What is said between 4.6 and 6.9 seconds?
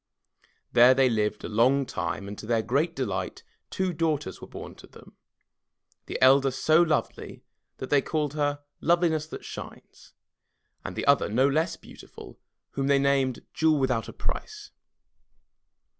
to them, the elder so